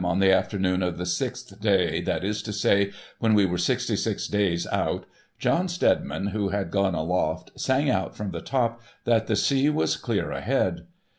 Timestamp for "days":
4.27-4.65